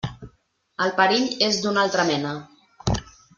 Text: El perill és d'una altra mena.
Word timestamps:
El 0.85 0.93
perill 0.99 1.27
és 1.49 1.59
d'una 1.67 1.83
altra 1.85 2.07
mena. 2.09 2.33